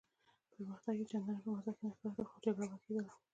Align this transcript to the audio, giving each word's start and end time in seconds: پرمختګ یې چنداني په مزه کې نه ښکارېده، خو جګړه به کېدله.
پرمختګ 0.53 0.95
یې 0.99 1.05
چنداني 1.11 1.41
په 1.43 1.49
مزه 1.55 1.71
کې 1.77 1.81
نه 1.85 1.91
ښکارېده، 1.97 2.23
خو 2.29 2.37
جګړه 2.45 2.65
به 2.71 2.77
کېدله. 2.83 3.13